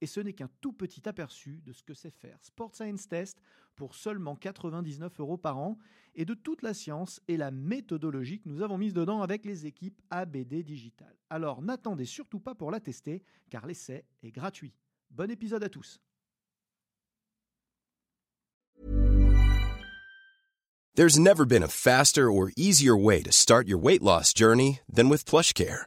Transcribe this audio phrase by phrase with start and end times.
[0.00, 3.40] Et ce n'est qu'un tout petit aperçu de ce que c'est faire Sport Science Test
[3.76, 5.78] pour seulement 99 euros par an
[6.14, 9.66] et de toute la science et la méthodologie que nous avons mise dedans avec les
[9.66, 11.14] équipes ABD Digital.
[11.30, 14.74] Alors n'attendez surtout pas pour la tester car l'essai est gratuit.
[15.10, 16.00] Bon épisode à tous.
[20.94, 25.08] There's never been a faster or easier way to start your weight loss journey than
[25.08, 25.86] with PlushCare.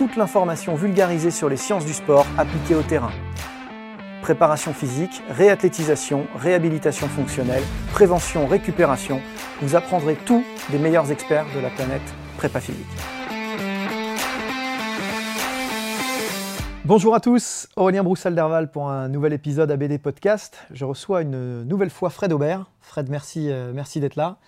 [0.00, 3.10] toute l'information vulgarisée sur les sciences du sport appliquées au terrain.
[4.22, 7.62] Préparation physique, réathlétisation, réhabilitation fonctionnelle,
[7.92, 9.20] prévention, récupération,
[9.60, 12.00] vous apprendrez tout des meilleurs experts de la planète
[12.38, 12.86] prépa physique.
[16.86, 20.60] Bonjour à tous, Aurélien Broussal-Derval pour un nouvel épisode ABD Podcast.
[20.70, 22.64] Je reçois une nouvelle fois Fred Aubert.
[22.80, 24.38] Fred, merci, euh, merci d'être là.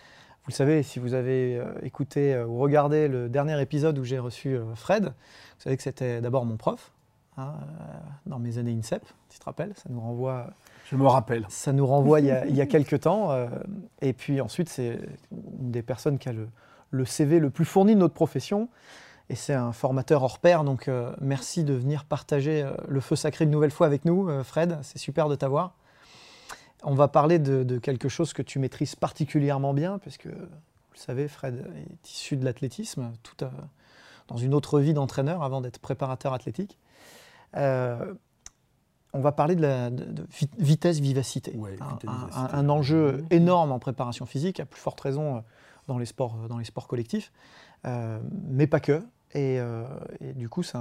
[0.44, 4.04] Vous le savez, si vous avez euh, écouté euh, ou regardé le dernier épisode où
[4.04, 6.92] j'ai reçu Fred, vous savez que c'était d'abord mon prof
[7.36, 7.54] hein,
[8.26, 10.48] dans mes années INSEP, tu te rappelles Ça nous renvoie.
[10.90, 11.46] Je me rappelle.
[11.48, 13.30] Ça nous renvoie il, y a, il y a quelques temps.
[14.00, 14.98] et puis ensuite, c'est
[15.30, 16.48] une des personnes qui a le,
[16.90, 18.68] le CV le plus fourni de notre profession
[19.28, 20.62] et c'est un formateur hors pair.
[20.62, 24.28] Donc euh, merci de venir partager euh, le feu sacré une nouvelle fois avec nous,
[24.28, 24.78] euh, Fred.
[24.82, 25.74] C'est super de t'avoir.
[26.84, 31.28] On va parler de, quelque chose que tu maîtrises particulièrement bien, puisque vous le savez,
[31.28, 33.44] Fred est issu de l'athlétisme, tout
[34.28, 36.78] dans une autre vie d'entraîneur avant d'être préparateur athlétique.
[37.54, 39.90] on va parler de, la,
[40.58, 41.58] vitesse-vivacité,
[42.32, 45.44] un, enjeu énorme en préparation physique, à plus forte raison
[45.88, 47.32] dans les sports, dans les sports collectifs.
[47.86, 49.02] Euh, mais pas que.
[49.34, 49.84] Et, euh,
[50.20, 50.78] du coup, c'est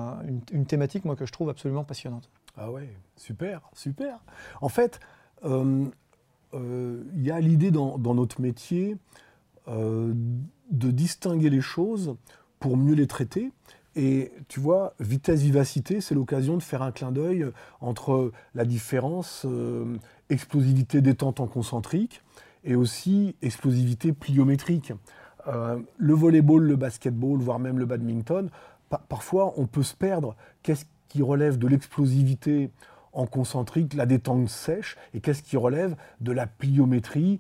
[0.52, 2.30] une, thématique moi, que je trouve absolument passionnante.
[2.58, 4.20] Ah ouais, super, super.
[4.62, 5.06] En fait, euh,
[5.44, 5.92] il
[7.16, 8.98] y a l'idée dans, notre métier
[9.68, 12.16] de distinguer les choses
[12.60, 13.52] pour mieux les traiter.
[13.96, 17.46] Et tu vois, vitesse-vivacité, c'est l'occasion de faire un clin d'œil
[17.82, 19.46] entre la différence
[20.30, 22.22] explosivité détente en concentrique
[22.64, 24.94] et aussi explosivité pliométrique.
[25.48, 28.50] Euh, le volleyball, le basketball, voire même le badminton,
[29.10, 30.36] parfois on peut se perdre.
[30.64, 32.72] Qu'est-ce qui relève de l'explosivité
[33.14, 37.40] en concentrique, la détente sèche, et qu'est-ce qui relève de la pliométrie,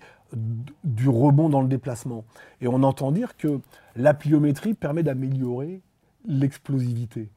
[0.83, 2.23] du rebond dans le déplacement.
[2.61, 3.59] Et on entend dire que
[3.95, 5.81] la pliométrie permet d'améliorer
[6.25, 7.29] l'explosivité.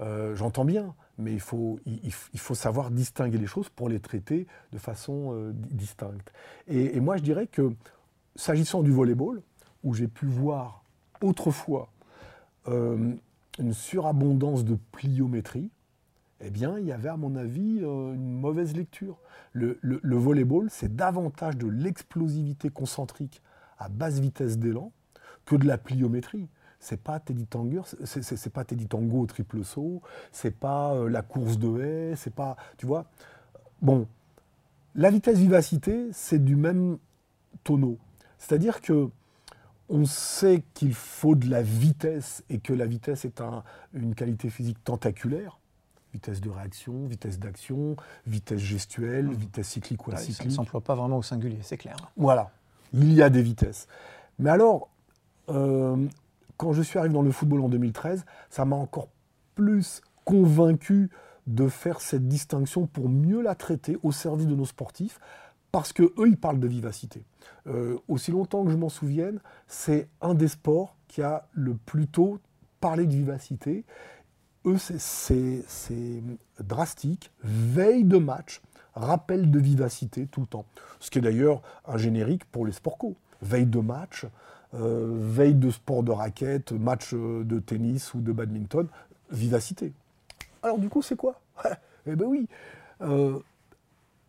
[0.00, 1.78] Euh, j'entends bien, mais il faut,
[2.54, 6.32] savoir distinguer les choses pour les traiter de façon euh, distincte.
[6.66, 7.72] Et, et, moi, je dirais que,
[8.36, 9.42] s'agissant du volleyball,
[9.82, 10.82] où j'ai pu voir
[11.20, 11.90] autrefois
[12.68, 13.14] euh,
[13.58, 15.70] une surabondance de pliométrie,
[16.40, 19.18] eh bien, il y avait, à mon avis, euh, une mauvaise lecture.
[19.52, 23.42] Le, le, volleyball, c'est davantage de l'explosivité concentrique
[23.78, 24.92] à basse vitesse d'élan
[25.44, 26.48] que de la pliométrie.
[26.78, 27.46] C'est pas Teddy
[28.04, 30.00] c'est pas Teddy Tango au triple saut,
[30.30, 33.06] c'est pas euh, la course de haie, c'est pas, tu vois.
[33.82, 34.06] Bon,
[34.94, 36.98] la vitesse vivacité, c'est du même
[37.64, 37.98] tonneau.
[38.38, 39.10] C'est-à-dire que
[39.88, 43.42] on sait qu'il faut de la vitesse et que la vitesse est
[43.94, 45.58] une qualité physique tentaculaire.
[46.12, 47.96] Vitesse de réaction, vitesse d'action,
[48.26, 49.34] vitesse gestuelle, mmh.
[49.34, 50.36] vitesse cyclique ou acyclique.
[50.36, 51.96] Ça ne s'emploie pas vraiment au singulier, c'est clair.
[52.16, 52.50] Voilà,
[52.92, 53.88] il y a des vitesses.
[54.38, 54.88] Mais alors,
[55.50, 56.06] euh,
[56.56, 59.08] quand je suis arrivé dans le football en 2013, ça m'a encore
[59.54, 61.10] plus convaincu
[61.46, 65.18] de faire cette distinction pour mieux la traiter au service de nos sportifs,
[65.72, 67.24] parce que eux, ils parlent de vivacité.
[67.66, 72.06] Euh, aussi longtemps que je m'en souvienne, c'est un des sports qui a le plus
[72.06, 72.38] tôt
[72.80, 73.84] parlé de vivacité.
[74.66, 76.22] Eux, c'est
[76.60, 78.60] drastique, veille de match,
[78.94, 80.64] rappel de vivacité tout le temps.
[81.00, 83.14] Ce qui est d'ailleurs un générique pour les sports co.
[83.40, 84.26] Veille de match,
[84.74, 88.88] euh, veille de sport de raquette, match euh, de tennis ou de badminton,
[89.30, 89.92] vivacité.
[90.62, 91.40] Alors du coup, c'est quoi?
[92.10, 92.48] Eh ben oui.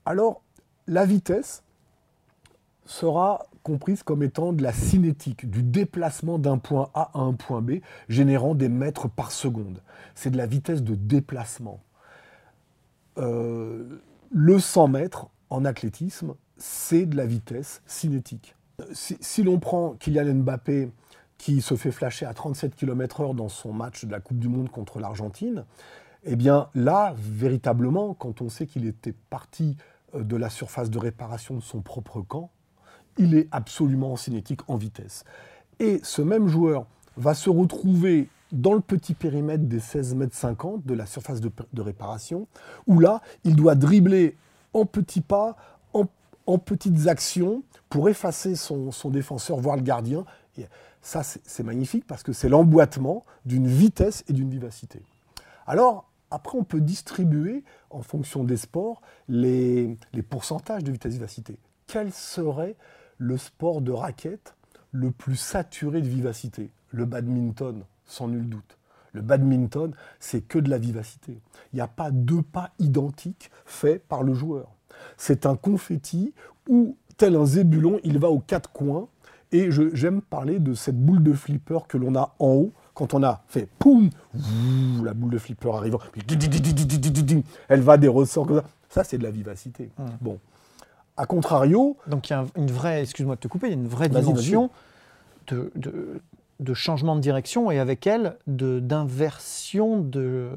[0.06, 0.42] alors,
[0.86, 1.64] la vitesse
[2.86, 7.62] sera comprise comme étant de la cinétique, du déplacement d'un point A à un point
[7.62, 9.82] B, générant des mètres par seconde.
[10.16, 11.82] C'est de la vitesse de déplacement.
[13.18, 14.02] Euh,
[14.32, 18.56] le 100 mètres en athlétisme, c'est de la vitesse cinétique.
[18.94, 20.90] Si, l'on prend Kylian Mbappé,
[21.38, 24.70] qui se fait flasher à 37 km/h dans son match de la Coupe du Monde
[24.70, 25.66] contre l'Argentine,
[26.24, 29.78] eh bien là, véritablement, quand on sait qu'il était parti
[30.16, 32.52] euh, de la surface de réparation de son propre camp,
[33.18, 35.24] il est absolument en cinétique, en vitesse.
[35.80, 36.86] Et ce même joueur
[37.18, 41.82] va se retrouver dans le petit périmètre des 16 mètres 50 de la surface de,
[41.82, 42.48] réparation,
[42.88, 44.36] où là, il doit dribbler
[44.74, 45.56] en petits pas,
[45.94, 50.26] en, petites actions, pour effacer son, défenseur, voire le gardien.
[50.58, 50.66] Et
[51.02, 55.04] ça, c'est magnifique parce que c'est l'emboîtement d'une vitesse et d'une vivacité.
[55.68, 61.58] Alors, après, on peut distribuer, en fonction des sports, les, les pourcentages de vitesse-vivacité.
[61.86, 62.76] Quel serait
[63.20, 64.56] le sport de raquette
[64.92, 68.78] le plus saturé de vivacité Le badminton, sans nul doute.
[69.12, 71.40] Le badminton, c'est que de la vivacité.
[71.72, 74.70] Il n'y a pas deux pas identiques faits par le joueur.
[75.18, 76.34] C'est un confetti
[76.68, 79.08] où, tel un zébulon, il va aux quatre coins.
[79.52, 82.74] Et j'aime parler de cette boule de flipper que l'on a en haut.
[82.94, 84.10] Quand on a fait poum,
[85.04, 86.00] la boule de flipper arrivant,
[87.68, 88.66] elle va des ressorts comme ça.
[88.90, 89.90] Ça, c'est de la vivacité.
[89.98, 90.10] Hum.
[90.22, 90.40] Bon,
[91.20, 91.98] a contrario.
[92.08, 94.10] Donc il y a une vraie, excuse-moi de te couper, il y a une vraie
[94.10, 94.72] dimension
[95.48, 100.50] de, de, changement de direction et avec elle d'inversion de,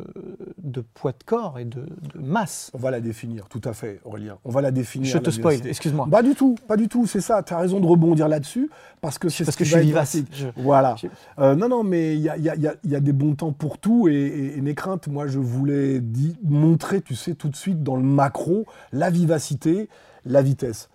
[0.58, 2.70] de, poids de corps et de, masse.
[2.74, 4.36] On va la définir, tout à fait, Aurélien.
[4.44, 5.10] On va la définir.
[5.10, 6.06] Je te spoil, excuse-moi.
[6.10, 7.42] Pas du tout, pas du tout, c'est ça.
[7.42, 8.70] Tu as raison de rebondir là-dessus
[9.00, 10.18] parce que c'est Parce que je suis vivace.
[10.56, 10.96] Voilà.
[11.38, 13.78] Euh, non, non, mais il y a, y, a, y a, des bons temps pour
[13.78, 16.02] tout et, et, et craintes, moi je voulais
[16.44, 19.88] montrer, tu sais, tout de suite dans le macro, la vivacité
[20.24, 20.88] la vitesse.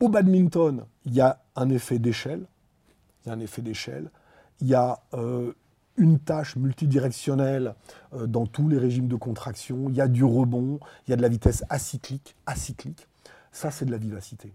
[0.00, 2.46] Au badminton, il y a un effet d'échelle.
[3.24, 4.10] Il y a un effet d'échelle.
[4.60, 5.52] Il y a euh,
[5.96, 7.74] une tâche multidirectionnelle
[8.14, 9.88] euh, dans tous les régimes de contraction.
[9.88, 10.78] Il y a du rebond.
[11.06, 12.36] Il y a de la vitesse acyclique.
[12.46, 13.08] acyclique.
[13.50, 14.52] Ça, c'est de la vivacité.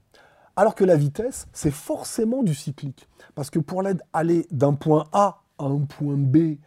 [0.56, 3.10] Alors que la vitesse, c'est forcément du cyclique.
[3.36, 6.58] Parce que pour aller d'un point A à un point B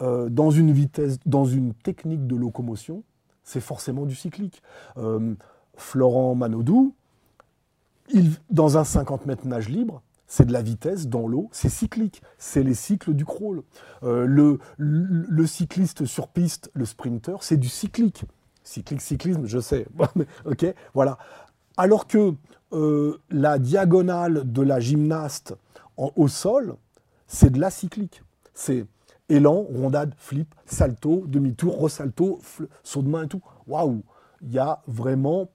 [0.00, 3.02] euh, dans une vitesse, dans une technique de locomotion,
[3.42, 4.62] c'est forcément du cyclique.
[5.76, 6.94] Florent Manodou,
[8.10, 12.22] il, dans un 50 mètres nage libre, c'est de la vitesse dans l'eau, c'est cyclique,
[12.38, 13.62] c'est les cycles du crawl.
[14.02, 14.26] Euh,
[14.76, 18.24] le, cycliste sur piste, le sprinter, c'est du cyclique.
[18.62, 19.86] Cyclique, cyclisme, je sais.
[20.44, 21.18] ok, voilà.
[21.76, 22.34] Alors que
[22.72, 25.54] euh, la diagonale de la gymnaste
[25.96, 26.76] en, au sol,
[27.26, 28.22] c'est de la cyclique.
[28.54, 28.86] C'est
[29.28, 32.40] élan, rondade, flip, salto, demi-tour, resalto,
[32.82, 33.42] saut de main et tout.
[33.66, 34.02] Waouh
[34.42, 35.50] Il y a vraiment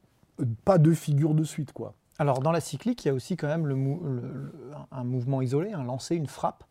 [0.66, 1.72] pas deux figures de suite.
[1.74, 1.94] quoi.
[2.18, 3.76] Alors dans la cyclique, il y a aussi quand même le,
[4.92, 6.64] un mouvement isolé, un lancer, une frappe.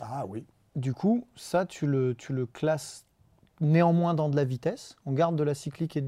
[0.00, 0.44] Ah oui.
[0.76, 3.06] Du coup, ça, tu le, tu le classes
[3.60, 4.96] néanmoins dans de la vitesse.
[5.06, 6.04] On garde de la cyclique et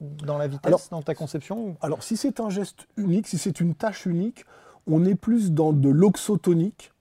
[0.00, 3.74] dans la vitesse dans ta conception Alors si c'est un geste unique, si c'est une
[3.74, 4.44] tâche unique,
[4.86, 6.92] on est plus dans de l'oxotonique,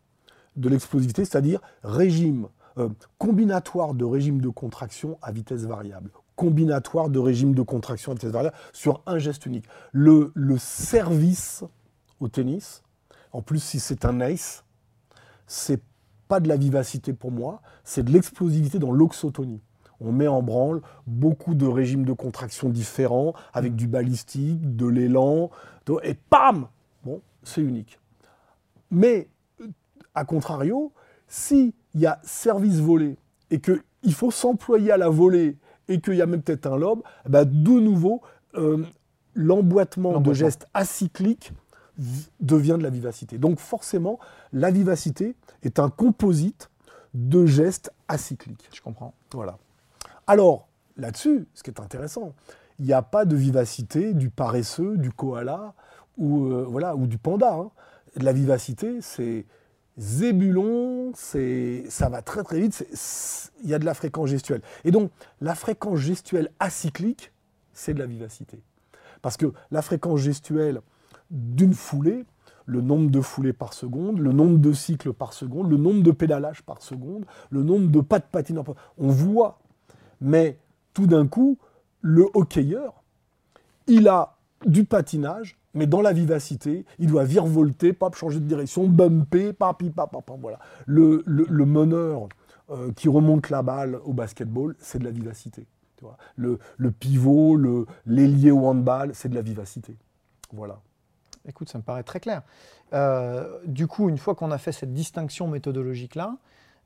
[0.56, 2.48] de l'explosivité, c'est-à-dire régime
[2.78, 8.50] euh, combinatoire de régime de contraction à vitesse variable combinatoire de régimes de contraction, etc.,
[8.74, 9.66] sur un geste unique.
[9.92, 11.64] Le, le service
[12.20, 12.84] au tennis,
[13.32, 14.64] en plus si c'est un ace,
[15.48, 15.82] c'est
[16.28, 19.62] pas de la vivacité pour moi, c'est de l'explosivité dans l'oxotonie.
[20.00, 25.52] On met en branle beaucoup de régimes de contraction différents, avec du balistique, de l'élan,
[26.04, 26.68] et pam
[27.04, 28.00] Bon, c'est unique.
[28.90, 29.30] Mais,
[30.16, 30.92] à contrario,
[31.28, 33.18] s'il y a service volé
[33.50, 35.58] et qu'il faut s'employer à la volée
[35.88, 38.22] et qu'il y a même peut-être un lobe, eh ben, de nouveau,
[38.56, 38.84] euh,
[39.34, 41.54] l'emboîtement de gestes acycliques
[42.40, 43.38] devient de la vivacité.
[43.38, 44.20] Donc forcément,
[44.54, 46.70] la vivacité est un composite
[47.14, 48.70] de gestes acycliques.
[48.74, 49.14] Je comprends.
[49.34, 49.58] Voilà.
[50.28, 52.34] Alors, là-dessus, ce qui est intéressant,
[52.80, 55.74] il n'y a pas de vivacité du paresseux, du koala
[56.18, 57.54] ou, euh, voilà, ou du panda.
[57.54, 57.70] Hein.
[58.16, 59.46] La vivacité, c'est
[59.98, 62.86] Zébulon, ça va très très vite,
[63.64, 64.62] il y a de la fréquence gestuelle.
[64.84, 67.32] Et donc, la fréquence gestuelle acyclique,
[67.74, 68.62] c'est de la vivacité.
[69.22, 70.82] Parce que la fréquence gestuelle
[71.30, 72.26] d'une foulée,
[72.66, 76.12] le nombre de foulées par seconde, le nombre de cycles par seconde, le nombre de
[76.12, 78.62] pédalages par seconde, le nombre de pas de patine,
[78.98, 79.60] on voit.
[80.22, 80.58] Mais
[80.94, 81.58] tout d'un coup,
[82.02, 83.04] le hockeyeur,
[83.88, 88.88] il a du patinage, mais dans la vivacité, il doit virevolter, pas changer de direction,
[88.88, 90.60] bumper, papi, papa, voilà.
[90.86, 92.28] Le, le, meneur
[92.70, 95.66] euh, qui remonte la balle au basketball, c'est de la vivacité.
[96.36, 99.96] Le, le, pivot, l'ailier au handball, c'est de la vivacité.
[100.52, 100.80] Voilà.
[101.48, 102.42] Écoute, ça me paraît très clair.
[102.94, 106.38] Euh, du coup, une fois qu'on a fait cette distinction méthodologique-là,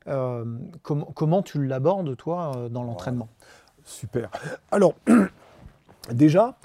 [0.08, 0.44] euh,
[0.82, 3.28] comment tu l'abordes, toi, euh, dans l'entraînement?
[3.84, 4.30] Super.
[4.70, 4.94] Alors,
[6.12, 6.56] déjà,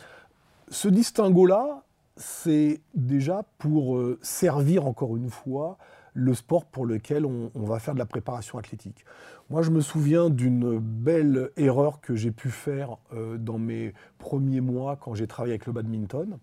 [0.69, 1.83] ce distinguo-là,
[2.21, 5.77] c'est déjà pour servir, encore une fois,
[6.13, 9.05] le sport pour lequel on, va faire de la préparation athlétique.
[9.49, 12.97] Moi, je me souviens d'une belle erreur que j'ai pu faire
[13.39, 16.37] dans mes premiers mois quand j'ai travaillé avec le badminton.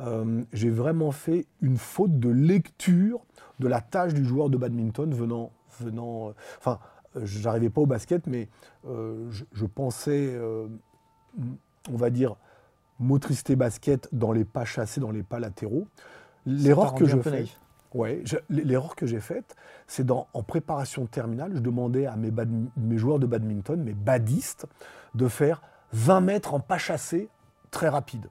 [0.00, 3.20] Euh, j'ai vraiment fait une faute de lecture
[3.58, 5.52] de la tâche du joueur de badminton venant.
[5.78, 6.78] venant euh, enfin,
[7.16, 8.48] euh, j'arrivais pas au basket, mais
[8.84, 10.38] je, pensais,
[11.90, 12.36] on va dire,
[13.00, 15.86] motricité basket dans les pas chassés, dans les pas latéraux.
[16.46, 17.46] L'erreur que je fais.
[17.92, 19.56] Ouais, l'erreur que j'ai faite,
[19.88, 22.30] c'est en préparation terminale, je demandais à mes,
[22.76, 24.66] mes, joueurs de badminton, mes badistes,
[25.16, 25.60] de faire
[25.92, 27.28] 20 mètres en pas chassé
[27.72, 28.28] très rapide.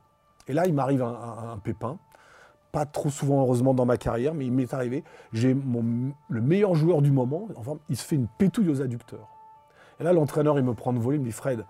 [0.47, 1.97] Et là, il m'arrive un, pépin.
[2.71, 5.03] Pas trop souvent, heureusement, dans ma carrière, mais il m'est arrivé.
[5.33, 7.49] J'ai le meilleur joueur du moment.
[7.55, 9.27] Enfin, il se fait une pétouille aux adducteurs.
[9.99, 11.65] Et là, l'entraîneur, il me prend de voler, il me dit Fred,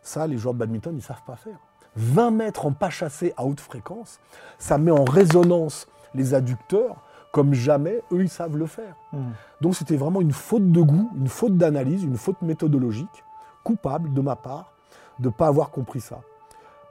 [0.00, 1.58] ça, les joueurs de badminton, ils ne savent pas faire.
[1.96, 4.20] 20 mètres en pas chassé à haute fréquence,
[4.58, 6.96] ça met en résonance les adducteurs
[7.32, 8.94] comme jamais eux, ils savent le faire.
[9.12, 9.18] Mmh.
[9.62, 13.24] Donc, c'était vraiment une faute de goût, une faute d'analyse, une faute méthodologique,
[13.64, 14.72] coupable de ma part,
[15.18, 16.20] de ne pas avoir compris ça.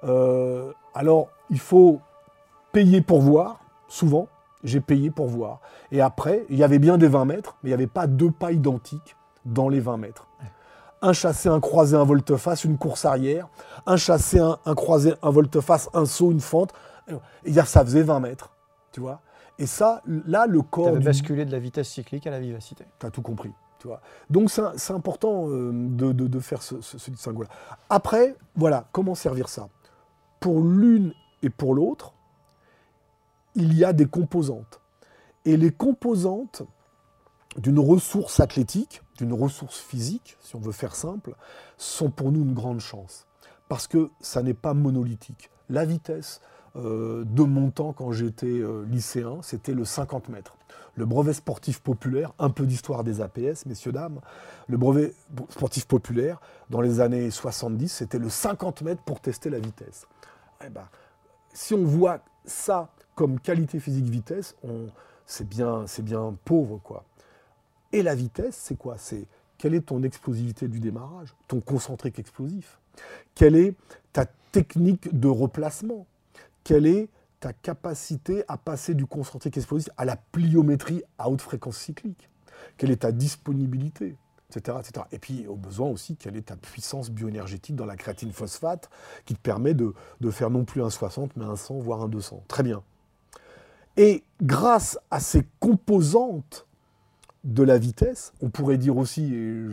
[0.03, 2.01] Euh, alors, il faut
[2.71, 4.27] payer pour voir, souvent.
[4.63, 5.59] J'ai payé pour voir.
[5.91, 8.31] Et après, il y avait bien des 20 mètres, mais il n'y avait pas deux
[8.31, 9.15] pas identiques
[9.45, 10.27] dans les 20 mètres.
[11.01, 13.47] Un chassé, un croisé, un volte-face, une course arrière.
[13.85, 16.73] Un chassé, un, croisé, un volte-face, un saut, une fente.
[17.43, 18.51] Et ça faisait 20 mètres,
[18.91, 19.21] tu vois.
[19.57, 20.93] Et ça, là, le corps.
[20.93, 22.85] Tu basculé de la vitesse cyclique à la vivacité.
[22.99, 23.51] Tu as tout compris.
[23.79, 24.01] Tu vois.
[24.29, 27.49] Donc c'est important euh, de, faire ce, ce, ce distinguo-là.
[27.89, 29.69] Après, voilà, comment servir ça?
[30.39, 32.13] Pour l'une et pour l'autre,
[33.55, 34.79] il y a des composantes.
[35.45, 36.61] Et les composantes
[37.57, 41.35] d'une ressource athlétique, d'une ressource physique, si on veut faire simple,
[41.77, 43.25] sont pour nous une grande chance.
[43.67, 45.49] Parce que ça n'est pas monolithique.
[45.69, 46.41] La vitesse
[46.75, 50.55] euh, de mon temps quand j'étais euh, lycéen, c'était le 50 mètres.
[50.95, 54.19] Le brevet sportif populaire, un peu d'histoire des APS, messieurs, dames,
[54.67, 55.13] le brevet
[55.49, 60.05] sportif populaire, dans les années 70, c'était le 50 mètres pour tester la vitesse.
[60.65, 60.87] Eh ben,
[61.53, 64.55] si on voit ça comme qualité physique-vitesse,
[65.25, 66.79] c'est bien, bien pauvre.
[66.83, 67.05] quoi.
[67.91, 68.97] Et la vitesse, c'est quoi?
[68.97, 69.25] C'est
[69.57, 72.79] quelle est ton explosivité du démarrage, ton concentrique explosif?
[73.35, 73.75] Quelle est
[74.13, 76.07] ta technique de replacement?
[76.63, 81.77] Quelle est ta capacité à passer du concentrique explosif à la pliométrie à haute fréquence
[81.77, 82.29] cyclique?
[82.77, 84.15] Quelle est ta disponibilité?
[85.11, 88.89] Et puis, au besoin aussi, quelle est ta puissance bioénergétique dans la créatine phosphate
[89.25, 89.93] qui te permet de,
[90.31, 92.43] faire non plus un 60, mais un 100, voire un 200.
[92.47, 92.83] Très bien.
[93.97, 96.65] Et grâce à ces composantes
[97.43, 99.65] de la vitesse, on pourrait dire aussi, et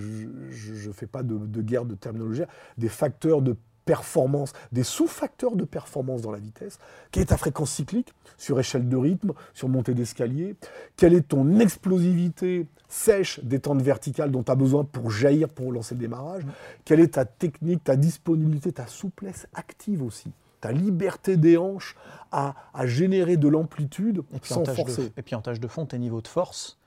[0.50, 2.42] je ne fais pas de, de, guerre de terminologie,
[2.78, 3.56] des facteurs de
[3.88, 6.78] performance, des sous-facteurs de performance dans la vitesse.
[7.10, 10.56] Quelle est ta fréquence cyclique sur échelle de rythme, sur montée d'escalier
[10.96, 15.72] Quelle est ton explosivité sèche des tentes verticales dont tu as besoin pour jaillir, pour
[15.72, 16.42] lancer le démarrage?
[16.84, 20.32] Quelle est ta technique, ta disponibilité, ta souplesse active aussi?
[20.60, 21.96] Ta liberté des hanches
[22.30, 25.12] à, générer de l'amplitude sans forcer.
[25.16, 26.77] et puis en tâche de fond, tes niveaux de force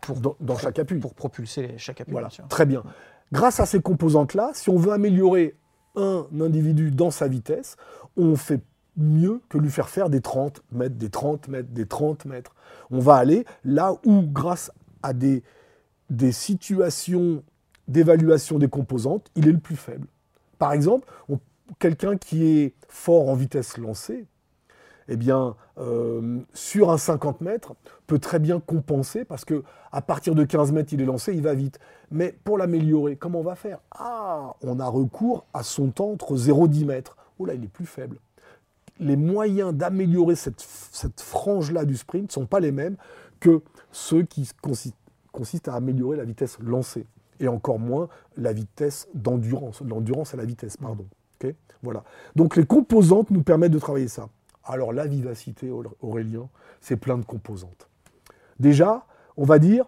[0.00, 0.98] pour, dans, chaque appui.
[0.98, 2.12] Pour propulser chaque appui.
[2.12, 2.82] Voilà, très bien.
[3.32, 5.56] Grâce à ces composantes-là, si on veut améliorer
[5.96, 7.76] un individu dans sa vitesse,
[8.16, 8.60] on fait
[8.96, 12.54] mieux que lui faire faire des 30 mètres, des 30 mètres, des 30 mètres.
[12.90, 14.70] On va aller là où, grâce
[15.02, 15.42] à des,
[16.10, 17.42] des situations
[17.88, 20.06] d'évaluation des composantes, il est le plus faible.
[20.58, 21.06] Par exemple,
[21.78, 24.26] quelqu'un qui est fort en vitesse lancée,
[25.08, 27.74] eh bien, euh, sur un 50 mètres,
[28.06, 31.42] peut très bien compenser parce que à partir de 15 mètres, il est lancé, il
[31.42, 31.78] va vite.
[32.10, 33.78] Mais pour l'améliorer, comment on va faire?
[33.92, 37.16] Ah, on a recours à son temps entre 0 et 10 mètres.
[37.38, 38.18] Oh là, il est plus faible.
[38.98, 40.62] Les moyens d'améliorer cette,
[41.20, 42.96] frange-là du sprint ne sont pas les mêmes
[43.40, 44.48] que ceux qui
[45.32, 47.06] consistent à améliorer la vitesse lancée
[47.38, 51.06] et encore moins la vitesse d'endurance, l'endurance à la vitesse, pardon.
[51.82, 52.04] voilà.
[52.34, 54.28] Donc les composantes nous permettent de travailler ça.
[54.66, 55.70] Alors la vivacité,
[56.00, 56.48] Aurélien,
[56.80, 57.88] c'est plein de composantes.
[58.58, 59.06] Déjà,
[59.36, 59.86] on va dire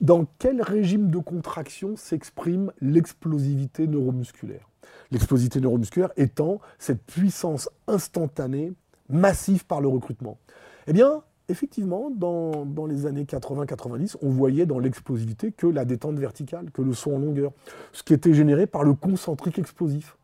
[0.00, 4.68] dans quel régime de contraction s'exprime l'explosivité neuromusculaire?
[5.10, 8.72] L'explosivité neuromusculaire étant cette puissance instantanée,
[9.08, 10.38] massive par le recrutement.
[10.86, 16.70] Eh bien, effectivement, dans, les années 80-90, on voyait dans l'explosivité que la détente verticale,
[16.70, 17.52] que le saut en longueur,
[17.92, 20.16] ce qui était généré par le concentrique explosif.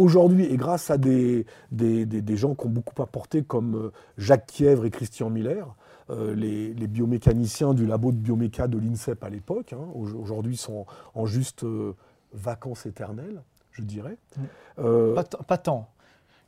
[0.00, 4.46] Aujourd'hui, et grâce à des, des, des, gens qui ont beaucoup apporté, comme euh, Jacques
[4.46, 5.74] Kievre et Christian Miller,
[6.10, 10.86] euh, les, les, biomécaniciens du labo de bioméca de l'INSEP à l'époque, hein, aujourd'hui sont
[11.14, 11.64] en juste
[12.32, 13.42] vacances éternelles,
[13.72, 14.16] je dirais.
[14.76, 15.90] Pas, pas, tant.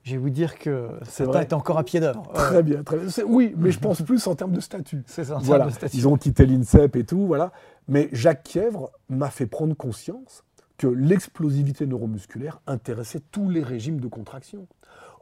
[0.03, 2.23] Je vais vous dire que ça est encore à pied d'œuvre.
[2.35, 3.07] Très bien, très bien.
[3.25, 5.05] Oui, mais je pense plus en termes de statut.
[5.07, 5.65] C'est ça, en voilà.
[5.65, 5.97] termes de statut.
[5.97, 7.53] Ils ont quitté l'INSEP et tout, voilà.
[7.87, 10.43] Mais Jacques Kievre m'a fait prendre conscience
[10.83, 14.67] que l'explosivité neuromusculaire intéressait tous les régimes de contraction.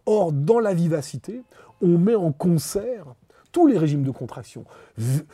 [0.07, 1.43] Or, dans la vivacité,
[1.83, 3.14] on met en concert
[3.52, 4.64] tous les régimes de contraction.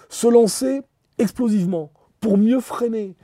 [0.09, 0.83] Se lancer
[1.18, 3.14] explosivement pour mieux freiner,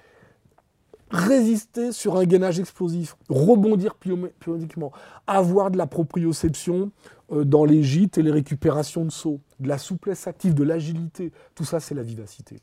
[1.10, 3.96] résister sur un gainage explosif, rebondir
[4.38, 4.92] périodiquement,
[5.26, 6.92] avoir de la proprioception
[7.32, 11.32] euh, dans les gîtes et les récupérations de saut, de la souplesse active, de l'agilité,
[11.56, 12.60] tout ça c'est la vivacité.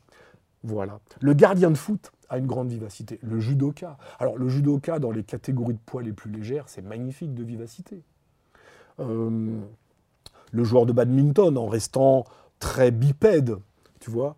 [0.62, 0.98] Voilà.
[1.20, 3.18] Le gardien de foot a une grande vivacité.
[3.22, 3.98] Le judoka.
[4.18, 8.02] Alors le judoka dans les catégories de poids les plus légères, c'est magnifique de vivacité.
[9.00, 9.60] Euh,
[10.52, 12.24] le joueur de badminton en restant
[12.58, 13.56] très bipède,
[14.00, 14.36] tu vois.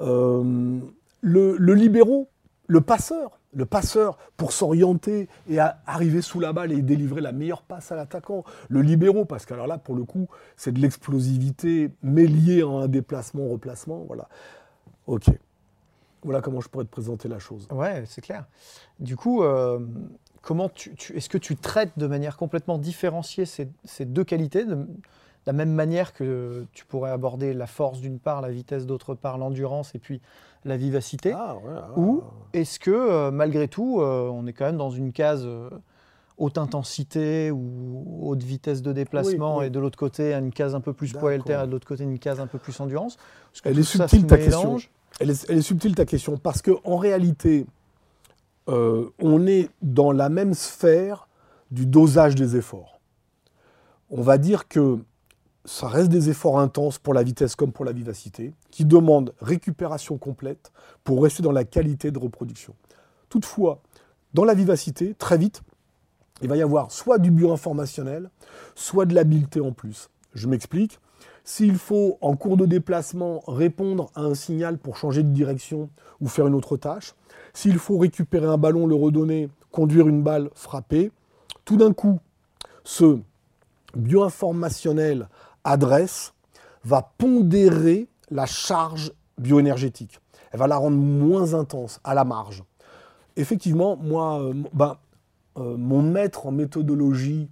[0.00, 0.80] Euh,
[1.20, 2.28] le, le libéraux
[2.68, 7.62] le passeur, le passeur pour s'orienter et arriver sous la balle et délivrer la meilleure
[7.62, 8.44] passe à l'attaquant.
[8.68, 12.66] Le libéraux, parce que alors là, pour le coup, c'est de l'explosivité, mais liée à
[12.68, 14.04] un déplacement, replacement.
[14.06, 14.28] Voilà.
[15.06, 15.30] Ok.
[16.22, 17.68] Voilà comment je pourrais te présenter la chose.
[17.70, 18.46] Ouais, c'est clair.
[18.98, 19.78] Du coup, euh,
[20.42, 24.86] comment tu, est-ce que tu traites de manière complètement différenciée ces, deux qualités de,
[25.46, 29.38] la même manière que tu pourrais aborder la force d'une part, la vitesse d'autre part,
[29.38, 30.20] l'endurance et puis
[30.64, 31.32] la vivacité?
[31.34, 31.98] Ah, ah.
[31.98, 32.22] Ou
[32.52, 35.48] est-ce que euh, malgré tout, euh, on est quand même dans une case
[36.36, 40.92] haute intensité ou haute vitesse de déplacement et de l'autre côté une case un peu
[40.92, 43.16] plus poids et de l'autre côté une case un peu plus endurance?
[43.64, 44.78] Elle est subtile ta question.
[45.18, 47.66] Elle est, subtile ta question parce qu'en réalité,
[48.66, 51.28] on est dans la même sphère
[51.70, 53.00] du dosage des efforts.
[54.10, 54.98] On va dire que
[55.64, 60.16] ça reste des efforts intenses pour la vitesse comme pour la vivacité, qui demandent récupération
[60.16, 60.72] complète
[61.04, 62.74] pour rester dans la qualité de reproduction.
[63.28, 63.82] Toutefois,
[64.32, 65.62] dans la vivacité, très vite,
[66.40, 68.30] il va y avoir soit du bioinformationnel,
[68.74, 70.08] soit de l'habileté en plus.
[70.34, 70.98] Je m'explique.
[71.50, 75.88] S'il faut, en cours de déplacement, répondre à un signal pour changer de direction
[76.20, 77.14] ou faire une autre tâche,
[77.54, 81.10] s'il faut récupérer un ballon, le redonner, conduire une balle, frapper,
[81.64, 82.20] tout d'un coup,
[82.84, 83.18] ce
[83.96, 85.30] bioinformationnel
[85.64, 86.34] adresse
[86.84, 90.20] va pondérer la charge bioénergétique.
[90.52, 92.62] Elle va la rendre moins intense, à la marge.
[93.36, 94.98] Effectivement, moi, euh, ben,
[95.56, 97.48] euh, mon maître en méthodologie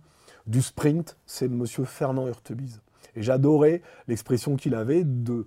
[0.46, 1.64] du sprint, c'est M.
[1.86, 2.82] Fernand Hurtebise.
[3.14, 5.44] Et j'adorais l'expression qu'il avait de,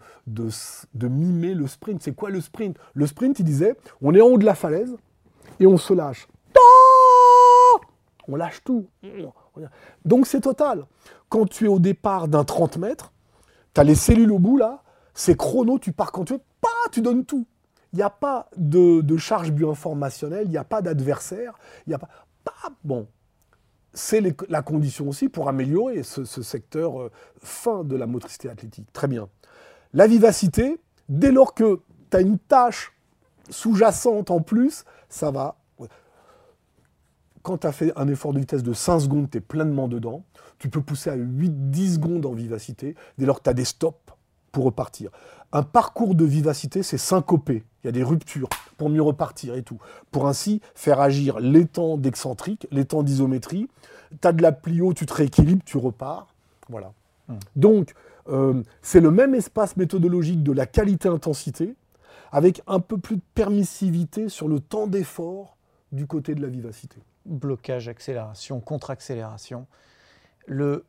[1.02, 2.02] mimer le sprint.
[2.02, 2.78] C'est quoi le sprint?
[2.93, 4.95] Le sprint, il disait, on est en haut de la falaise
[5.60, 6.28] et on se lâche.
[8.28, 8.88] On lâche tout.
[10.06, 10.86] Donc c'est total.
[11.30, 13.12] Quand tu es au départ d'un 30 mètres,
[13.74, 16.67] tu as les cellules au bout là, c'est chrono, tu pars quand tu veux, pas,
[16.91, 17.45] tu donnes tout.
[17.91, 22.00] Il n'y a pas de, charge bioinformationnelle, il n'y a pas d'adversaire, il n'y a
[22.00, 22.10] pas,
[22.84, 23.08] Bon,
[23.93, 28.91] c'est la condition aussi pour améliorer ce, secteur euh, fin de la motricité athlétique.
[28.93, 29.30] Très bien.
[29.93, 31.80] La vivacité, dès lors que
[32.12, 32.93] tu as une tâche
[33.49, 35.56] sous-jacente en plus, ça va
[37.41, 40.23] quand tu as fait un effort de vitesse de 5 secondes, tu es pleinement dedans.
[40.58, 43.97] Tu peux pousser à 8-10 secondes en vivacité, dès lors que tu as des stops
[44.52, 45.10] pour repartir.
[45.52, 47.63] Un parcours de vivacité, c'est syncopé.
[47.84, 49.80] Il y a des ruptures pour mieux repartir et tout.
[50.12, 53.70] Pour ainsi faire agir les temps d'excentrique, les temps d'isométrie.
[54.22, 56.34] Tu as de la plio, tu te rééquilibres, tu repars.
[56.68, 56.92] Voilà.
[57.28, 57.38] Hmm.
[57.56, 57.94] Donc,
[58.28, 61.76] euh, c'est le même espace méthodologique de la qualité-intensité,
[62.32, 65.58] avec un peu plus de permissivité sur le temps d'effort
[65.92, 69.68] du côté de la vivacité blocage, accélération, contre-accélération.
[70.46, 70.86] Le,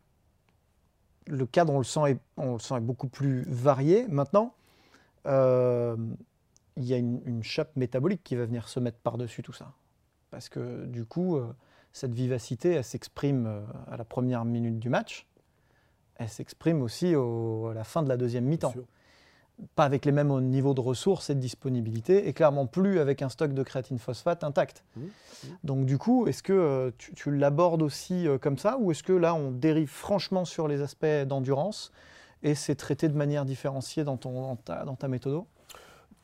[1.26, 4.06] le cadre, on le, sent est, on le sent est beaucoup plus varié.
[4.08, 4.54] Maintenant,
[5.26, 5.96] euh,
[6.80, 9.72] il y a une, chape métabolique qui va venir se mettre par-dessus tout ça.
[10.30, 11.52] Parce que du coup, euh,
[11.92, 15.26] cette vivacité, elle s'exprime euh, à la première minute du match.
[16.16, 18.74] Elle s'exprime aussi à la fin de la deuxième mi-temps
[19.74, 23.28] pas avec les mêmes niveaux de ressources et de disponibilité, et clairement plus avec un
[23.28, 24.84] stock de créatine phosphate intact.
[24.96, 25.48] Mmh, mmh.
[25.64, 29.12] Donc du coup, est-ce que euh, tu, l'abordes aussi euh, comme ça, ou est-ce que
[29.12, 31.92] là, on dérive franchement sur les aspects d'endurance,
[32.42, 35.42] et c'est traité de manière différenciée dans, ton, dans, ta, dans ta méthode?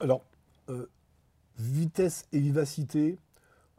[0.01, 0.23] Alors,
[0.71, 0.87] euh,
[1.59, 3.19] vitesse et vivacité,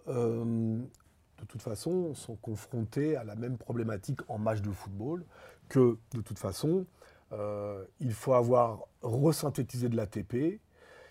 [0.08, 5.24] de toute façon, sont confrontés à la même problématique en match de football,
[5.70, 6.86] que de toute façon,
[7.34, 10.60] euh, il faut avoir resynthétisé de l'ATP,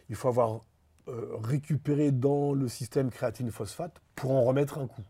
[0.09, 0.63] il faut avoir
[1.09, 5.05] euh, récupéré dans le système créatine-phosphate pour en remettre un coup.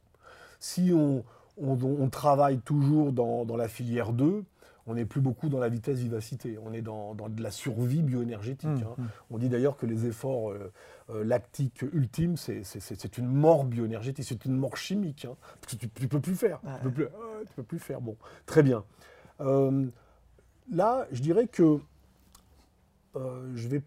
[0.58, 1.24] Si on,
[1.58, 4.44] on, travaille toujours dans, la filière 2,
[4.86, 8.68] on n'est plus beaucoup dans la vitesse vivacité, on est dans, de la survie bioénergétique.
[8.68, 8.94] Mmh, hein.
[8.96, 9.06] mmh.
[9.30, 10.72] On dit d'ailleurs que les efforts euh,
[11.10, 16.02] euh, lactiques ultimes, c'est une mort bioénergétique, c'est une mort chimique, hein, parce que tu
[16.02, 16.60] ne peux plus faire.
[16.60, 17.06] Tu peux plus,
[17.56, 18.00] peux plus faire.
[18.00, 18.84] Bon, très bien.
[19.40, 19.86] Euh,
[20.70, 21.80] là, je dirais que
[23.54, 23.82] je vais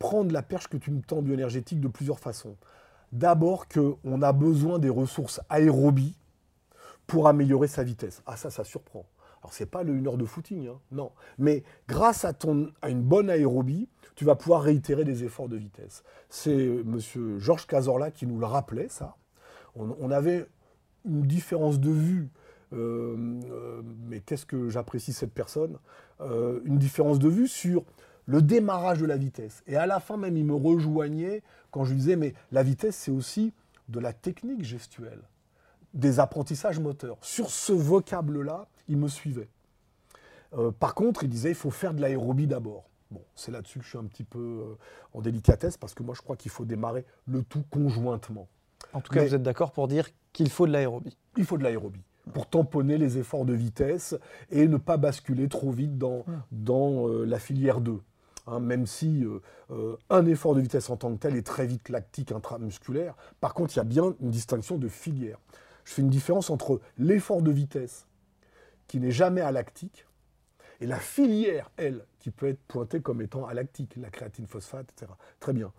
[0.00, 2.56] prendre la perche que tu me tends bioénergétique de plusieurs façons.
[3.12, 6.16] D'abord qu'on a besoin des ressources aérobies
[7.06, 8.22] pour améliorer sa vitesse.
[8.26, 9.06] Ah ça, ça surprend.
[9.42, 11.10] Alors c'est pas le 1 heure de footing, hein, non.
[11.38, 15.56] Mais grâce à, ton, à une bonne aérobie, tu vas pouvoir réitérer des efforts de
[15.56, 16.04] vitesse.
[16.28, 17.38] C'est euh, M.
[17.38, 19.16] Georges Cazorla qui nous le rappelait, ça.
[19.74, 20.46] On, avait
[21.06, 22.28] une différence de vue,
[22.74, 25.78] euh, euh, mais qu'est-ce que j'apprécie cette personne
[26.20, 27.82] Une différence de vue sur
[28.26, 29.62] le démarrage de la vitesse.
[29.66, 32.96] Et à la fin même, il me rejoignait quand je lui disais, mais la vitesse,
[32.96, 33.54] c'est aussi
[33.88, 35.22] de la technique gestuelle
[35.94, 37.16] des apprentissages moteurs.
[37.22, 39.48] Sur ce vocable-là, il me suivait.
[40.54, 42.84] Euh, par contre, il disait il faut faire de l'aérobie d'abord.
[43.10, 44.78] Bon, c'est là-dessus que je suis un petit peu euh,
[45.12, 48.48] en délicatesse parce que moi je crois qu'il faut démarrer le tout conjointement.
[48.92, 51.62] En tout cas, vous êtes d'accord pour dire qu'il faut de l'aérobie Il faut de
[51.62, 54.14] l'aérobie pour tamponner les efforts de vitesse
[54.50, 56.42] et ne pas basculer trop vite dans, hmm.
[56.52, 58.00] dans euh, la filière 2.
[58.48, 59.24] Hein, même si
[60.10, 63.74] un effort de vitesse en tant que tel est très vite lactique intramusculaire, par contre,
[63.74, 65.38] il y a bien une distinction de filière
[65.84, 68.06] je fais une différence entre l'effort de vitesse,
[68.88, 70.06] qui n'est jamais alactique,
[70.82, 75.12] et la filière, elle, qui peut être pointée comme étant alactique, la créatine phosphate, etc.
[75.38, 75.72] Très bien.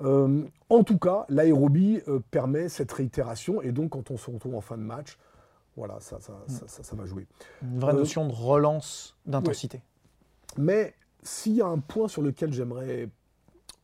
[0.00, 4.56] Euh, en tout cas, l'aérobie euh, permet cette réitération, et donc quand on se retrouve
[4.56, 5.16] en fin de match,
[5.76, 6.34] voilà, ça, ça,
[6.66, 7.28] ça, va jouer.
[7.62, 9.80] Une vraie euh, notion de relance d'intensité.
[10.56, 13.08] Mais s'il y a un point sur lequel j'aimerais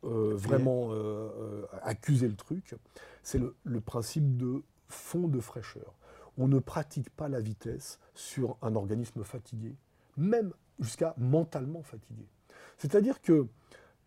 [0.02, 0.90] vraiment
[1.82, 2.74] accuser le truc,
[3.22, 5.94] c'est le principe de fond de fraîcheur.
[6.38, 9.74] On ne pratique pas la vitesse sur un organisme fatigué,
[10.16, 12.26] même jusqu'à mentalement fatigué.
[12.78, 13.46] C'est-à-dire que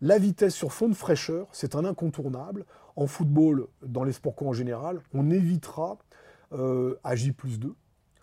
[0.00, 2.64] la vitesse sur fond de fraîcheur, c'est un incontournable.
[2.96, 5.98] En football, dans les sports en général, on évitera
[6.52, 7.74] euh, J plus 2.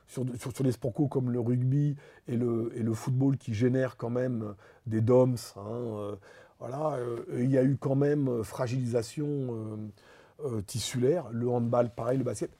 [0.07, 0.23] Sur,
[0.63, 1.95] les sports co comme le rugby
[2.27, 4.53] et le, football qui génèrent quand même
[4.85, 5.35] des DOMS.
[5.57, 6.15] Hein, euh,
[6.61, 9.89] euh, il y a eu quand même fragilisation
[10.43, 11.25] euh, tissulaire.
[11.31, 12.51] Le handball, pareil, le basket.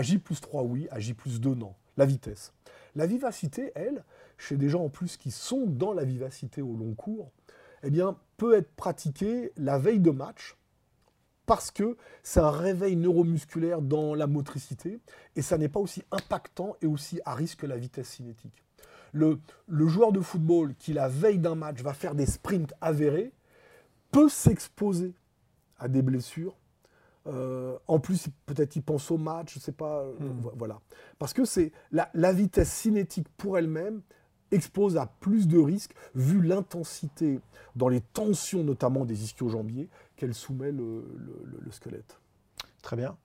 [0.00, 0.88] J plus 3, oui.
[0.96, 1.74] J plus 2, non.
[1.96, 2.52] La vitesse.
[2.94, 4.04] La vivacité, elle,
[4.38, 7.30] chez des gens en plus qui sont dans la vivacité au long cours,
[7.82, 7.90] eh
[8.36, 10.56] peut être pratiquée la veille de match
[11.46, 15.00] parce que c'est un réveil neuromusculaire dans la motricité
[15.34, 18.64] et ça n'est pas aussi impactant et aussi à risque que la vitesse cinétique.
[19.12, 19.40] Le
[19.88, 23.32] joueur de football qui, la veille d'un match, va faire des sprints avérés
[24.12, 25.14] peut s'exposer
[25.78, 26.56] à des blessures
[27.26, 30.00] euh, en plus, peut-être il pense au match, je ne sais pas.
[30.00, 30.50] Euh, hmm.
[30.56, 30.80] Voilà.
[31.18, 34.02] Parce que c'est la, vitesse cinétique pour elle-même
[34.52, 37.38] expose à plus de risques vu l'intensité
[37.76, 41.04] dans les tensions notamment des ischio-jambiers qu'elle soumet le,
[41.70, 42.18] squelette.
[42.82, 43.16] Très bien.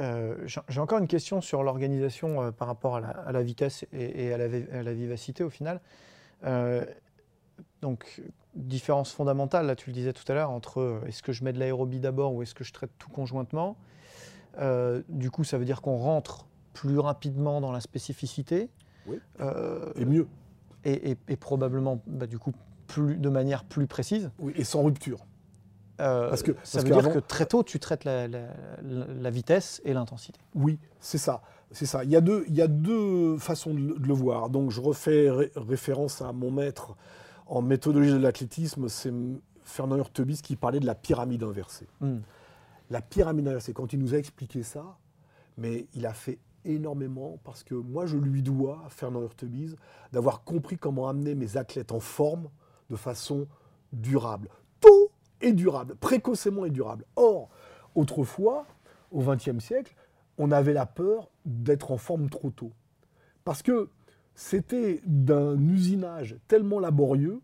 [0.00, 0.36] Euh,
[0.68, 5.44] j'ai encore une question sur l'organisation par rapport à la, vitesse et, à, la, vivacité
[5.44, 5.80] au final.
[7.80, 8.20] donc,
[8.58, 11.52] différence fondamentale, là tu le disais tout à l'heure, entre euh, est-ce que je mets
[11.52, 13.76] de l'aérobie d'abord ou est-ce que je traite tout conjointement.
[14.58, 18.70] Euh, du coup, ça veut dire qu'on rentre plus rapidement dans la spécificité.
[19.06, 19.18] Oui.
[19.40, 20.26] Euh, et mieux.
[20.84, 22.52] Et, probablement, bah, du coup,
[22.86, 24.30] plus, de manière plus précise.
[24.38, 25.26] Oui, et sans rupture.
[25.98, 30.40] parce que, ça veut dire que très tôt, tu traites la, vitesse et l'intensité.
[30.54, 31.42] Oui, c'est ça.
[31.72, 32.04] C'est ça.
[32.04, 34.48] Il y, a deux, il y a deux façons de le voir.
[34.48, 36.96] Donc, je refais référence à mon maître
[37.48, 39.12] en méthodologie de l'athlétisme, c'est
[39.62, 41.88] Fernand Hurtebis qui parlait de la pyramide inversée.
[42.00, 42.18] Hmm.
[42.90, 44.98] La pyramide inversée, quand il nous a expliqué ça,
[45.56, 49.76] mais il a fait énormément parce que moi je lui dois, Fernand Hurtebise,
[50.12, 52.48] d'avoir compris comment amener mes athlètes en forme
[52.90, 53.46] de façon
[53.92, 54.48] durable.
[54.80, 57.04] Tôt et durable, précocement et durable.
[57.16, 57.48] Or,
[57.94, 58.66] autrefois,
[59.10, 59.94] au XXe siècle,
[60.36, 62.72] on avait la peur d'être en forme trop tôt.
[63.44, 63.90] Parce que
[64.38, 67.40] c'était d'un usinage tellement laborieux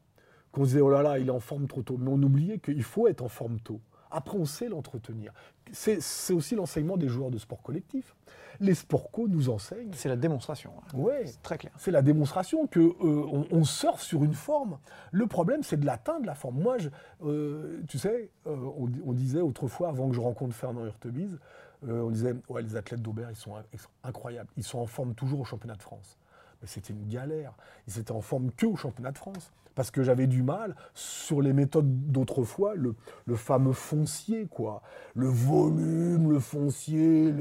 [0.53, 1.97] qu'on disait oh là là, il est en forme trop tôt.
[1.99, 3.81] Mais on oubliait qu'il faut être en forme tôt.
[4.13, 5.33] Après, on sait l'entretenir.
[5.73, 8.15] C'est aussi l'enseignement des joueurs de sport collectif.
[8.61, 9.91] Les sports co nous enseignent.
[9.93, 10.71] C'est la démonstration.
[10.79, 10.87] Hein.
[10.95, 11.73] Oui, très clair.
[11.79, 14.79] C'est la démonstration que euh, on, surfe sur une forme.
[15.11, 16.61] Le problème, c'est de l'atteindre la forme.
[16.61, 16.91] Moi, je,
[17.25, 18.57] euh, tu sais, euh,
[19.05, 21.41] on, disait autrefois, avant que je rencontre Fernand Hurtebise,
[21.83, 23.57] on disait ouais, les athlètes d'Aubert, ils sont
[24.05, 24.49] incroyables.
[24.57, 26.19] Ils sont en forme toujours au championnat de France
[26.67, 27.53] c'était une galère.
[27.89, 29.53] Ils étaient en forme que au championnat de France.
[29.75, 32.95] Parce que j'avais du mal sur les méthodes d'autrefois, le,
[33.35, 34.83] fameux foncier, quoi.
[35.15, 37.35] Le volume, le foncier,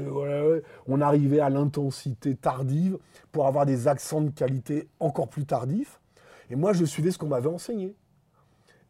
[0.88, 2.98] on arrivait à l'intensité tardive
[3.30, 6.00] pour avoir des accents de qualité encore plus tardifs.
[6.50, 7.94] Et moi, je suivais ce qu'on m'avait enseigné.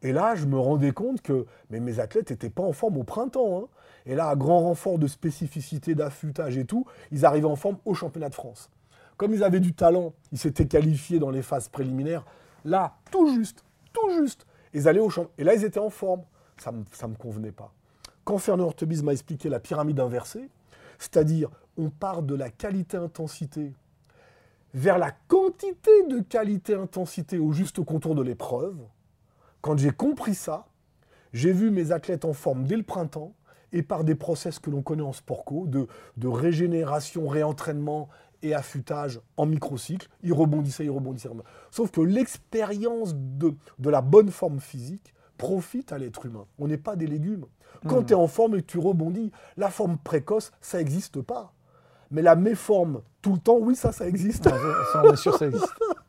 [0.01, 3.59] Et là, je me rendais compte que mes athlètes n'étaient pas en forme au printemps.
[3.59, 3.67] Hein.
[4.05, 7.93] Et là, à grand renfort de spécificité, d'affûtage et tout, ils arrivaient en forme au
[7.93, 8.69] championnat de France.
[9.17, 12.25] Comme ils avaient du talent, ils s'étaient qualifiés dans les phases préliminaires.
[12.63, 15.27] Là, tout juste, tout juste, ils allaient au champ.
[15.37, 16.23] Et là, ils étaient en forme.
[16.57, 17.73] Ça ne me, convenait pas.
[18.23, 20.49] Quand Fernand Ortebis m'a expliqué la pyramide inversée,
[20.97, 23.73] c'est-à-dire on part de la qualité-intensité
[24.73, 28.77] vers la quantité de qualité-intensité au juste contour de l'épreuve,
[29.61, 30.67] quand j'ai compris ça,
[31.31, 33.33] j'ai vu mes athlètes en forme dès le printemps
[33.71, 35.87] et par des process que l'on connaît en sport co, de,
[36.27, 38.09] régénération, réentraînement
[38.41, 40.07] et affûtage en microcycle.
[40.23, 41.29] Ils rebondissaient, ils rebondissaient.
[41.71, 46.45] Sauf que l'expérience de, la bonne forme physique profite à l'être humain.
[46.59, 47.45] On n'est pas des légumes.
[47.87, 48.05] Quand mmh.
[48.05, 51.53] tu es en forme et que tu rebondis, la forme précoce, ça n'existe pas.
[52.11, 54.45] Mais la méforme tout le temps, oui, ça, ça existe.
[54.45, 55.73] ça, on est sûr, ça existe.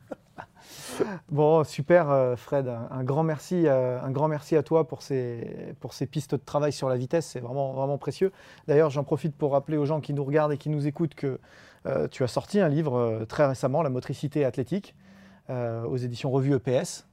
[1.29, 5.75] Bon, super euh, Fred, un grand merci, euh, un grand merci à toi pour ces,
[5.79, 8.31] pour ces pistes de travail sur la vitesse, c'est vraiment, vraiment précieux.
[8.67, 11.39] D'ailleurs, j'en profite pour rappeler aux gens qui nous regardent et qui nous écoutent que
[11.87, 14.95] euh, tu as sorti un livre très récemment, La motricité athlétique,
[15.49, 17.07] aux éditions Revue EPS,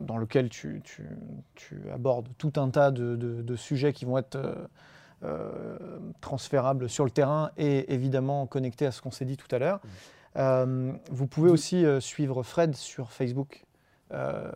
[0.00, 0.82] dans lequel tu,
[1.92, 4.38] abordes tout un tas de, sujets qui vont être
[6.22, 9.80] transférables sur le terrain et évidemment connectés à ce qu'on s'est dit tout à l'heure.
[9.84, 9.88] Mmh.
[10.36, 13.64] Euh, vous pouvez aussi euh, suivre Fred sur Facebook.
[14.12, 14.50] Euh,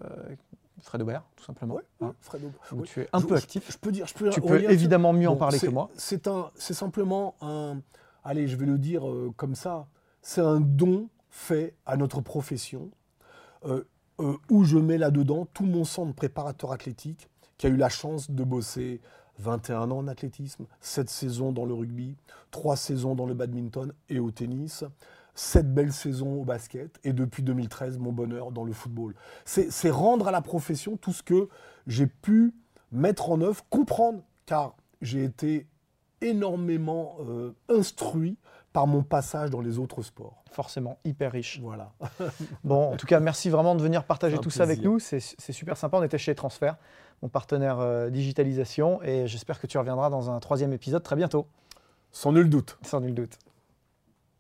[0.81, 1.75] Fred Aubert, tout simplement.
[1.75, 2.15] Oui, hein.
[2.21, 2.85] Fred Aubert.
[2.85, 3.71] Tu es un peu actif.
[3.71, 5.91] Je peux dire, je peux tu peux évidemment mieux en parler que moi.
[5.97, 7.81] C'est simplement un,
[8.25, 9.03] allez, je vais le dire
[9.37, 9.87] comme ça,
[10.23, 12.91] c'est un don fait à notre profession,
[14.49, 18.31] où je mets là-dedans tout mon sang de préparateur athlétique, qui a eu la chance
[18.31, 19.01] de bosser
[19.39, 22.17] 21 ans en athlétisme, 7 saisons dans le rugby,
[22.51, 24.85] 3 saisons dans le badminton et au tennis,
[25.35, 29.15] cette belle saison au basket et depuis 2013 mon bonheur dans le football.
[29.45, 31.49] C'est rendre à la profession tout ce que
[31.87, 32.53] j'ai pu
[32.91, 35.69] mettre en œuvre, comprendre, car j'ai été
[36.21, 38.37] énormément euh, instruit
[38.73, 40.43] par mon passage dans les autres sports.
[40.51, 41.61] Forcément, hyper riche.
[41.63, 41.93] Voilà.
[42.65, 44.99] bon, en tout cas, merci vraiment de venir partager tout ça avec nous.
[44.99, 45.99] C'est super sympa.
[45.99, 46.77] On était chez Transfert,
[47.23, 51.47] mon partenaire euh, digitalisation, et j'espère que tu reviendras dans un troisième épisode très bientôt.
[52.13, 52.79] Sans nul doute.
[52.83, 53.39] Sans nul doute.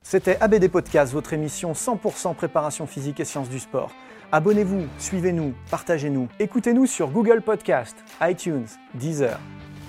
[0.03, 3.91] C'était ABD Podcast, votre émission 100% préparation physique et sciences du sport.
[4.33, 6.29] Abonnez-vous, suivez-nous, partagez-nous.
[6.39, 9.39] Écoutez-nous sur Google Podcast, iTunes, Deezer,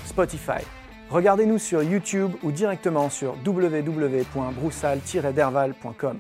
[0.06, 0.79] Spotify.
[1.10, 6.20] Regardez-nous sur YouTube ou directement sur www.broussal-derval.com.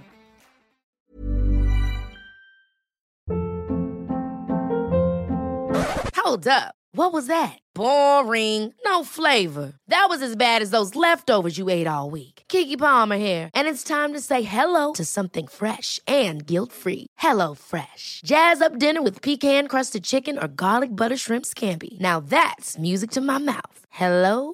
[6.15, 6.75] Hold up.
[6.93, 7.59] What was that?
[7.75, 8.73] Boring.
[8.85, 9.73] No flavor.
[9.87, 12.43] That was as bad as those leftovers you ate all week.
[12.47, 17.05] Kiki Palmer here, and it's time to say hello to something fresh and guilt-free.
[17.17, 18.21] Hello Fresh.
[18.25, 21.99] Jazz up dinner with pecan-crusted chicken or garlic butter shrimp scampi.
[21.99, 23.85] Now that's music to my mouth.
[23.89, 24.53] Hello